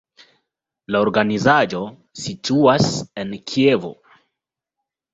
La 0.95 1.01
organizaĵo 1.07 1.83
situas 2.23 2.91
en 3.25 3.39
Kievo. 3.55 3.97